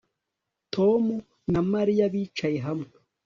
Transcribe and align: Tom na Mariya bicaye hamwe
Tom 0.73 1.03
na 1.51 1.61
Mariya 1.71 2.05
bicaye 2.13 2.57
hamwe 2.67 2.91